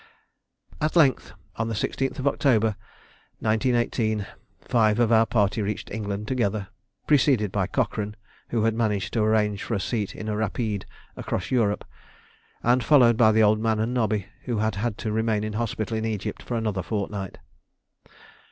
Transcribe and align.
At 0.81 0.95
length, 0.95 1.33
on 1.57 1.67
the 1.67 1.75
16th 1.75 2.25
October 2.25 2.75
1918, 3.37 4.25
five 4.61 4.97
of 4.99 5.11
our 5.11 5.27
party 5.27 5.61
reached 5.61 5.91
England 5.91 6.27
together, 6.27 6.69
preceded 7.05 7.51
by 7.51 7.67
Cochrane, 7.67 8.15
who 8.49 8.63
had 8.63 8.73
managed 8.73 9.13
to 9.13 9.21
arrange 9.21 9.61
for 9.61 9.75
a 9.75 9.79
seat 9.79 10.15
in 10.15 10.27
a 10.27 10.35
"Rapide" 10.35 10.87
across 11.15 11.51
Europe, 11.51 11.85
and 12.63 12.83
followed 12.83 13.15
by 13.15 13.31
the 13.31 13.43
Old 13.43 13.59
Man 13.59 13.79
and 13.79 13.93
Nobby, 13.93 14.25
who 14.45 14.57
had 14.57 14.73
had 14.73 14.97
to 14.97 15.11
remain 15.11 15.43
in 15.43 15.53
hospital 15.53 15.95
in 15.95 16.05
Egypt 16.05 16.41
for 16.41 16.57
another 16.57 16.81
fortnight. 16.81 17.37